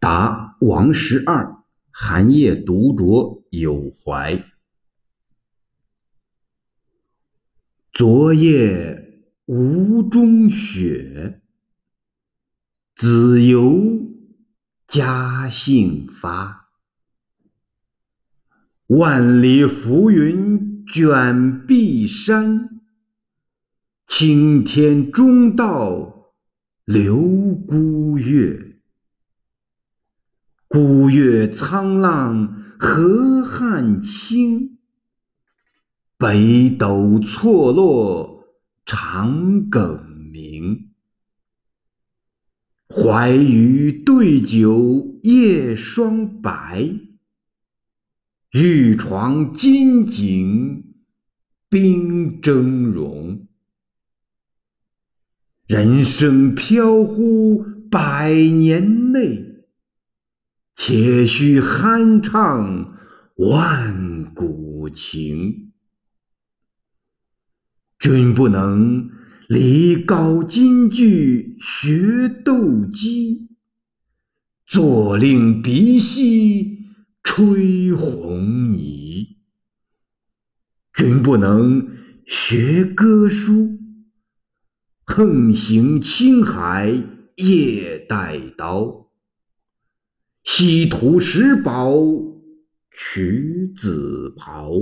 [0.00, 4.42] 答王十二寒夜独酌有怀。
[7.92, 11.42] 昨夜吴中雪，
[12.96, 13.78] 子由
[14.86, 16.70] 家兴发。
[18.86, 22.80] 万里浮云卷碧山，
[24.08, 26.32] 青天中道
[26.86, 27.18] 流
[27.68, 28.69] 孤月。
[30.72, 34.78] 孤月沧浪河汉清，
[36.16, 38.44] 北斗错落
[38.86, 40.92] 长庚明。
[42.86, 46.88] 怀余对酒夜双白，
[48.52, 50.84] 玉床金井
[51.68, 53.48] 冰峥嵘。
[55.66, 59.49] 人生飘忽百年内。
[60.82, 62.98] 且须酣畅
[63.36, 65.74] 万古情。
[67.98, 69.10] 君不能
[69.46, 73.50] 离高金句学斗鸡，
[74.66, 76.78] 坐令鼻息
[77.22, 79.36] 吹红泥。
[80.94, 81.86] 君不能
[82.24, 83.78] 学歌书，
[85.04, 86.90] 横行青海
[87.36, 89.09] 夜带刀。
[90.42, 91.92] 西土石宝
[92.90, 94.72] 取紫袍，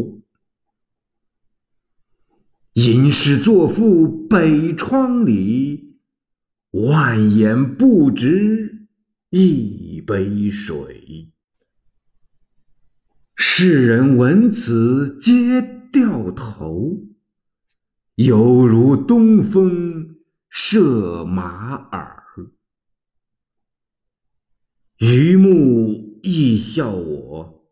[2.75, 5.99] 吟诗作赋北窗里，
[6.71, 8.89] 万言不值
[9.31, 11.33] 一杯水。
[13.35, 15.61] 世人闻此皆
[15.93, 16.99] 掉头，
[18.15, 20.17] 犹如东风
[20.49, 22.18] 射马耳。
[24.99, 27.65] 榆木亦笑我，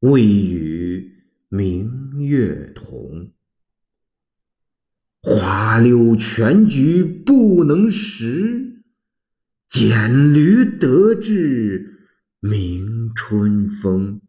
[0.00, 1.10] 未与
[1.48, 3.32] 明月同。
[5.22, 8.82] 花柳全局不能识，
[9.70, 12.10] 剪驴得志
[12.40, 14.20] 明春风。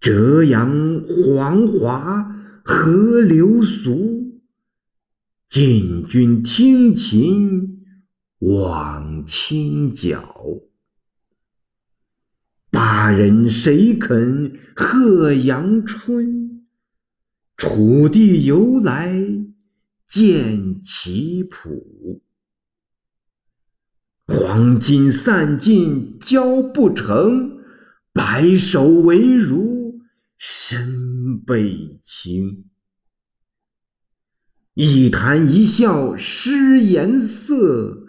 [0.00, 2.22] 折杨黄华
[2.64, 4.40] 何流俗？
[5.50, 7.69] 进军听琴。
[8.40, 10.34] 望清角，
[12.70, 16.66] 巴人谁肯贺阳春？
[17.58, 19.14] 楚地由来
[20.06, 22.22] 见棋谱，
[24.26, 27.58] 黄金散尽交不成，
[28.14, 30.00] 白首为儒
[30.38, 32.64] 身被轻。
[34.72, 37.99] 一谈一笑失颜色。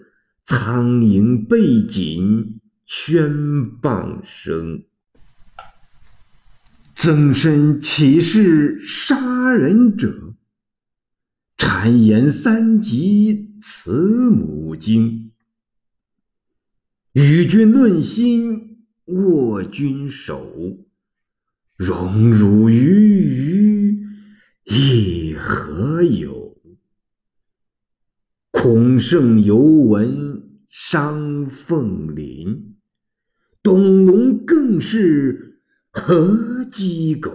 [0.46, 4.84] 苍蝇背锦宣棒声，
[6.94, 10.34] 曾参岂是杀人者？
[11.58, 15.32] 谗言三级慈母经，
[17.14, 20.80] 与君论心握君手，
[21.78, 24.08] 荣辱于于
[24.66, 26.41] 亦何有？
[28.52, 30.40] 孔圣犹闻。
[30.74, 32.78] 伤凤麟，
[33.62, 35.60] 董龙更是
[35.92, 37.30] 何鸡狗？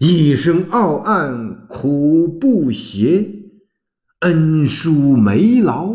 [0.00, 3.32] 一生傲岸苦不谐，
[4.18, 5.94] 恩疏梅劳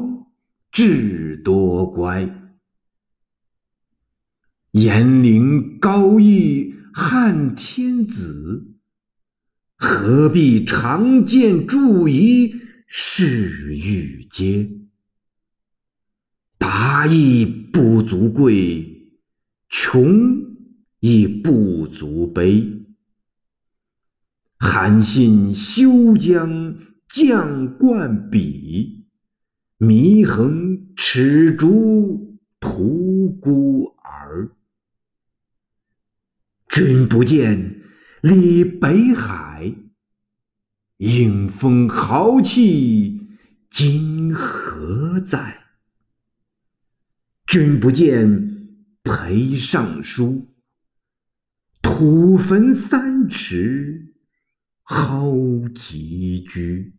[0.71, 2.55] 智多乖。
[4.71, 8.77] 严陵高义汉天子，
[9.75, 12.55] 何必常见注仪
[12.95, 14.69] 侍御阶？
[16.59, 19.09] 达亦不足贵，
[19.67, 20.55] 穷
[20.99, 22.85] 亦不足悲。
[24.59, 26.77] 韩信休将
[27.09, 29.07] 将冠笔，
[29.79, 34.51] 祢衡尺竹屠孤儿。
[36.69, 37.81] 君不见，
[38.21, 39.73] 李北海，
[41.03, 43.27] 应风豪气
[43.69, 45.65] 今何在？
[47.45, 48.69] 君不见，
[49.03, 50.55] 裴尚书，
[51.81, 54.13] 土坟三尺
[54.85, 56.93] 蒿棘居。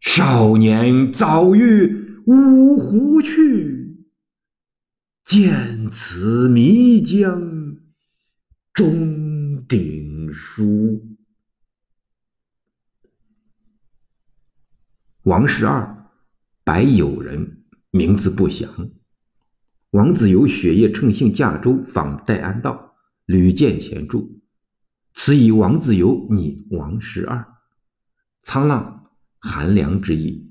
[0.00, 3.98] 少年早遇五湖去，
[5.26, 7.76] 见此迷江
[8.72, 11.17] 中鼎书。
[15.28, 16.08] 王十二。
[16.64, 18.88] 白友人，名字不详。
[19.90, 22.94] 王子猷雪夜乘兴驾舟访戴安道，
[23.26, 24.26] 屡见前著。
[25.12, 27.46] 此以王子猷拟王十二。
[28.42, 30.50] 沧浪寒凉之意。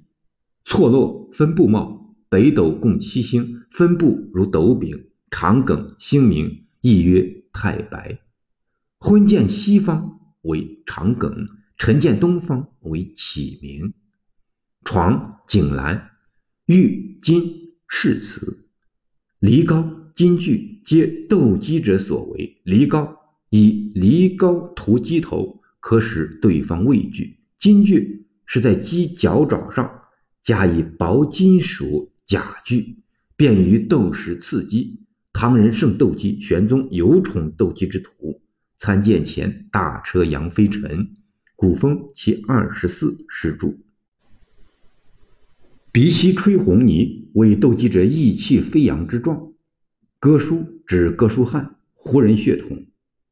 [0.64, 5.08] 错落分布貌，北斗共七星，分布如斗柄。
[5.32, 8.20] 长梗星明，亦曰太白。
[9.00, 11.48] 昏见西方为长梗，
[11.80, 13.92] 晨见东方为启明。
[14.90, 16.12] 床井栏，
[16.68, 18.66] 玉金饰瓷。
[19.38, 19.86] 梨膏、
[20.16, 22.62] 金具皆斗鸡者所为。
[22.64, 23.14] 梨膏
[23.50, 30.04] 以梨膏涂鸡头，可使对方畏惧；金具是在鸡脚爪上
[30.42, 33.00] 加以薄金属甲具，
[33.36, 35.02] 便于斗时刺激。
[35.34, 38.42] 唐人胜斗鸡，玄宗有宠斗鸡之徒。
[38.78, 41.10] 参见前大车扬飞尘，
[41.58, 43.78] 古风其二十四诗注。
[45.98, 49.54] 鼻息吹红泥，为斗鸡者意气飞扬之状。
[50.20, 52.86] 哥舒指哥舒翰，胡人血统，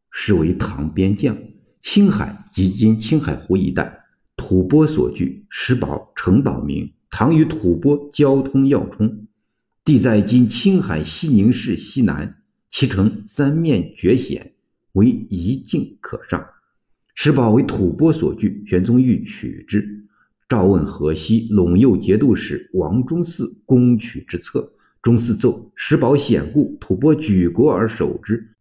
[0.10, 1.38] 是为唐边将，
[1.80, 6.92] 青海即今青海湖一带吐蕃所据，石堡城堡名。
[7.12, 9.28] 唐与吐蕃交通要冲，
[9.84, 12.42] 地在今青海西宁市西南，
[12.72, 14.54] 其城三面绝险，
[14.94, 16.44] 为一径可上。
[17.14, 20.08] 石堡为吐蕃所据，玄宗欲取之。
[20.47, 28.51] 诏问河西陇右节度使王忠嗣攻取之策，忠嗣奏：石堡险固，吐蕃举国而守之。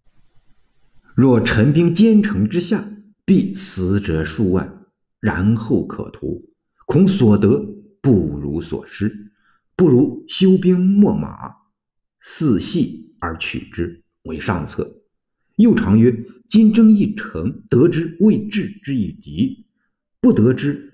[1.15, 2.89] 若陈兵坚城之下，
[3.27, 4.87] 必死者数万，
[5.21, 6.51] 然后可图。
[6.87, 7.65] 恐所得
[8.01, 9.31] 不如所失，
[9.77, 11.55] 不如修兵秣马，
[12.23, 15.03] 四系而取之为上策。
[15.57, 16.15] 又常曰：
[16.49, 19.67] 今争一城，得之未治之以敌，
[20.21, 20.94] 不得之。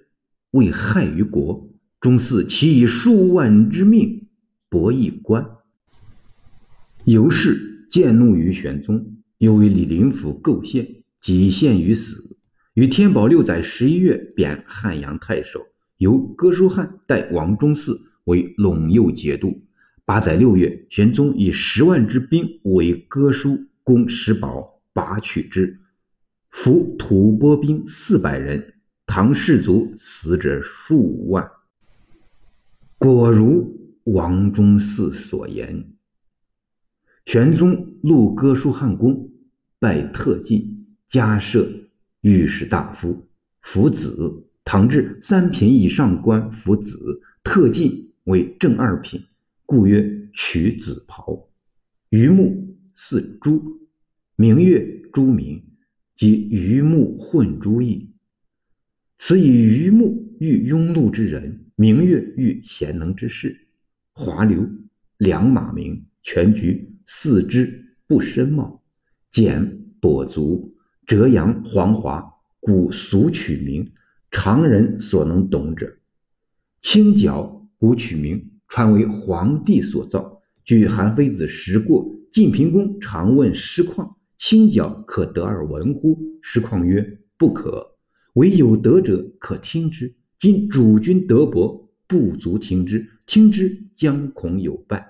[0.52, 1.68] 为害于国，
[2.00, 4.26] 终嗣其以数万之命
[4.68, 5.46] 博一官。
[7.04, 12.36] 由是渐怒于玄宗，又为李林甫构陷，己陷于死。
[12.74, 15.60] 于天宝六载十一月，贬汉阳太守，
[15.98, 19.62] 由哥舒翰代王忠嗣为陇右节度。
[20.04, 25.80] 八载六月，玄宗以十万之兵为哥舒攻石堡，拔取之，
[26.50, 28.74] 俘吐蕃兵四百人。
[29.12, 31.50] 唐士族死者数万，
[32.96, 35.84] 果如王忠嗣所言。
[37.26, 39.28] 玄宗录哥舒翰宫，
[39.80, 41.68] 拜特进，加设
[42.20, 43.26] 御史大夫，
[43.62, 44.46] 福子。
[44.62, 49.20] 唐至三品以上官福子，特进为正二品，
[49.66, 51.48] 故曰取子袍。
[52.10, 53.60] 榆木似珠，
[54.36, 55.64] 明月朱明，
[56.16, 58.09] 即榆木混珠意。
[59.22, 63.54] 此以榆木喻庸碌之人，明月喻贤能之士。
[64.14, 64.66] 华流
[65.18, 68.82] 良马名，全局四肢不深貌，
[69.30, 70.74] 简跛足，
[71.06, 72.24] 折阳黄华，
[72.60, 73.92] 古俗取名，
[74.30, 75.94] 常人所能懂者。
[76.80, 80.40] 青角古取名，传为皇帝所造。
[80.64, 87.86] 据韩非子时过，晋平公常问师旷：“青角可得而闻乎？”师旷曰：“不可。”
[88.34, 90.14] 唯有德者可听之。
[90.38, 93.06] 今主君德薄，不足听之。
[93.26, 95.04] 听之将恐有败。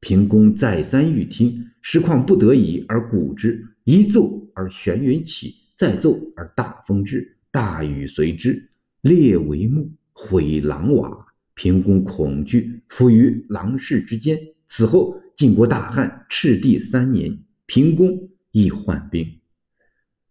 [0.00, 3.66] 平公再三欲听，实况不得已而鼓之。
[3.84, 8.70] 一奏而玄云起，再奏而大风至，大雨随之，
[9.00, 11.26] 裂帷幕，毁廊瓦。
[11.54, 14.38] 平公恐惧，伏于廊室之间。
[14.68, 19.26] 此后晋国大旱，赤地三年，平公亦患病。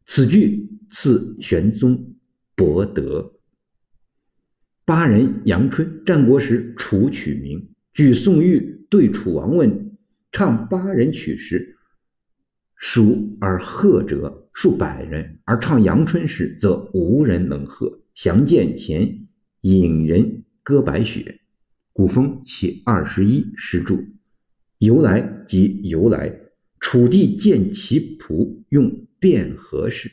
[0.07, 0.69] 此句。
[0.91, 2.14] 赐玄宗
[2.55, 3.33] 博德。
[4.85, 7.69] 八人阳春，战国时楚取名。
[7.93, 9.97] 据宋玉对楚王问
[10.31, 11.77] 唱八人曲时，
[12.75, 17.99] 属而贺者数百人，而唱阳春时则无人能和。
[18.13, 19.27] 详见前
[19.61, 21.41] 引人歌白雪，
[21.91, 24.05] 古风其二十一诗注。
[24.77, 26.39] 由来即由来，
[26.79, 30.11] 楚地见其仆用卞和氏。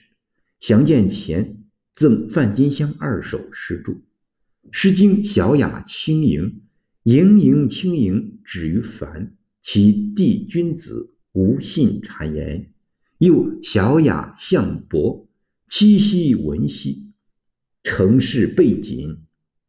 [0.60, 1.61] 详见前
[1.94, 3.92] 赠范金香二首诗注，
[4.70, 6.62] 《诗经》小雅轻盈，
[7.02, 12.72] 盈盈轻盈止于凡，其弟君子无信谗言。
[13.18, 15.28] 又小雅相博，
[15.68, 17.12] 七夕文兮，
[17.84, 19.18] 成事背谨，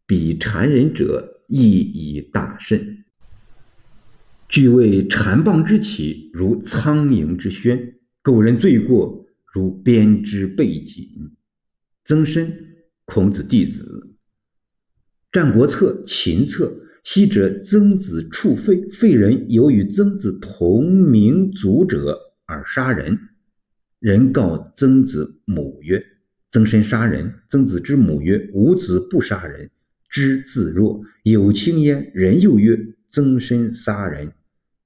[0.08, 3.04] 比谗人者亦以大甚。
[4.48, 9.20] 具谓谗谤之起，如苍蝇之喧；苟人罪过。
[9.54, 11.08] 如编织背锦，
[12.06, 12.54] 曾参
[13.06, 14.10] 孔子弟子，
[15.32, 16.66] 《战国策·秦策》
[17.02, 23.18] 昔者曾子处废，废人有与曾子同名族者而杀人。
[24.00, 26.06] 人告曾子母曰
[26.52, 29.70] ：“曾参杀人。”曾子之母曰：“吾子不杀人，
[30.10, 31.02] 知自若。
[31.24, 32.78] 有轻焉。”人又曰
[33.12, 34.34] ：“曾参杀人，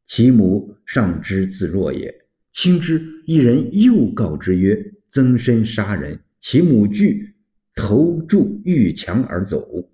[0.06, 2.14] 其母尚知自若也。”
[2.54, 7.36] 亲之，一人又告之曰：“曾参杀人。”其母惧，
[7.76, 9.62] 投柱玉墙而走。《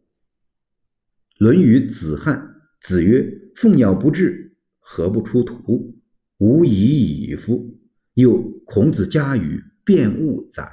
[1.37, 2.37] 论语·子罕》
[2.87, 5.95] 子曰：“凤鸟不至，何不出图？
[6.37, 7.79] 无以已夫。”
[8.15, 10.69] 又孔子家语，辩物载。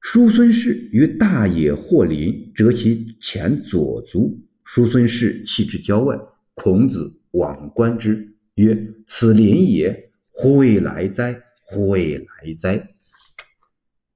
[0.00, 4.40] 叔孙氏于大野或林，折其前左足。
[4.64, 6.16] 叔孙氏弃之郊外。
[6.54, 11.42] 孔子往观之，曰：“此林也，乎未来哉？
[11.64, 12.94] 乎未来哉？”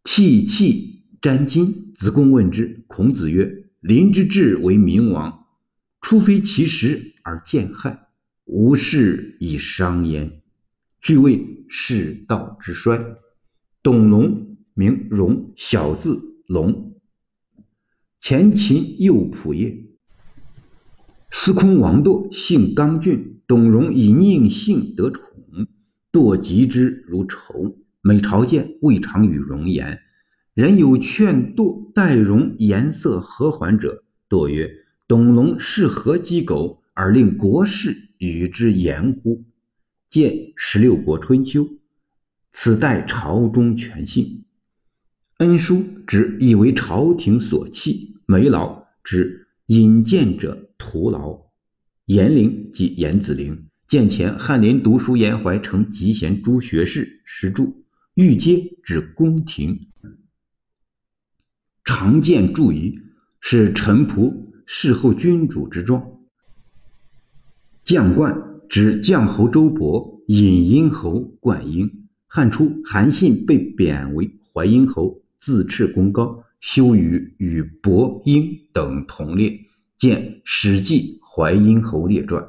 [0.04, 1.92] 涕泣沾巾。
[1.96, 5.46] 子贡问之，孔子曰：“林之志为明王，
[6.00, 8.08] 除非其时而见害，
[8.44, 10.42] 无事以伤焉。”
[11.00, 13.16] 具谓世道之衰。
[13.82, 16.94] 董龙名荣，小字龙，
[18.20, 19.84] 前秦右仆射。
[21.30, 25.23] 司空王铎性刚俊，董荣以佞幸得宠，
[26.11, 27.74] 惰嫉之如仇。
[28.06, 29.99] 每朝见，未尝与容言。
[30.52, 34.70] 人有劝惰待容颜色和缓者，堕曰
[35.08, 39.46] ：“董龙是何鸡狗，而令国士与之言乎？”
[40.12, 41.66] 见十六国春秋，
[42.52, 44.44] 此代朝中权信。
[45.38, 51.40] 恩书指以为朝廷所弃，梅劳指引荐者徒劳。
[52.04, 53.70] 颜陵即颜子陵。
[53.88, 57.73] 见前翰林读书颜怀成集贤诸学士实著。
[58.14, 59.88] 御阶指宫廷。
[61.85, 62.99] 常见注仪
[63.40, 66.18] 是臣仆侍候君主之状。
[67.85, 68.50] 将冠。
[68.66, 79.61] 指绛侯周勃引殷侯灌婴，汉初韩信被贬为淮阴侯，自恃功高，羞于与伯婴等同列。
[79.99, 82.42] 见《史记·淮阴侯列传》。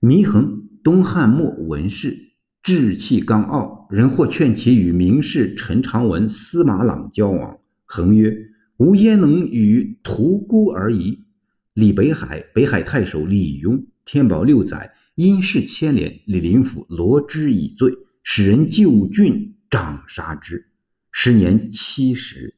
[0.00, 2.27] 祢衡，东汉末文士，
[2.68, 7.56] 志气刚傲，人或劝其与名士陈长文、司马朗交往。
[7.86, 8.36] 恒曰
[8.76, 11.24] ：“吾焉能与屠孤而已？”
[11.72, 13.86] 李北海，北海太守李邕。
[14.04, 17.90] 天宝六载，因事牵连，李林甫罗之以罪，
[18.22, 20.66] 使人就郡杖杀之。
[21.10, 22.54] 时年七十。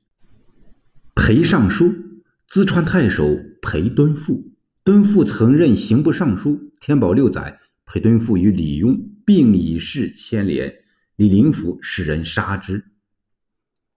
[1.15, 1.95] 裴尚书，
[2.51, 4.51] 淄川太守裴敦富。
[4.83, 6.73] 敦富曾任刑部尚书。
[6.81, 10.75] 天宝六载，裴敦富与李邕并以事牵连，
[11.17, 12.85] 李林甫使人杀之。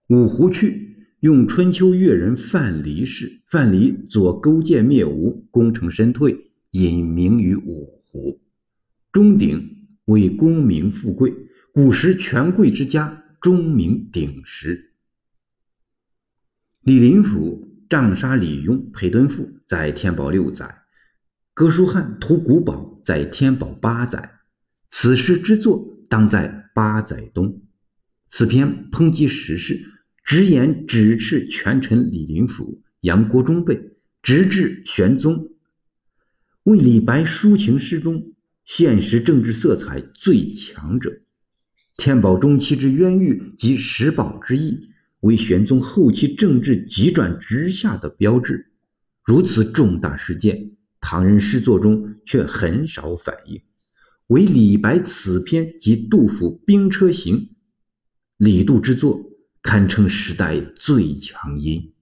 [0.08, 3.42] 五胡去，用春秋越人范蠡氏。
[3.46, 6.52] 范蠡左勾践灭吴，功成身退。
[6.70, 8.42] 隐名于五湖，
[9.12, 11.32] 钟鼎为功名富贵，
[11.72, 14.92] 古时权贵之家钟鸣鼎食。
[16.80, 20.66] 李林甫杖杀李邕、裴敦富，在天宝六载；
[21.54, 24.33] 哥舒翰屠古堡，在天宝八载。
[24.96, 27.60] 此诗之作，当在八载冬。
[28.30, 29.84] 此篇抨击时事，
[30.24, 33.90] 直言指斥权臣李林甫、杨国忠辈，
[34.22, 35.50] 直至玄宗。
[36.62, 38.34] 为李白抒情诗中
[38.64, 41.22] 现实政治色彩最强者，
[41.96, 48.70] 天宝中期之冤狱及石宝之役，为玄宗后期政治急转直下的标志。
[49.24, 53.60] 如此重大事件，唐人诗作中却很少反映。
[54.28, 57.36] 为李白此篇及杜甫《兵车行》，
[58.36, 59.22] 李杜之作，
[59.62, 61.93] 堪称时代最强音。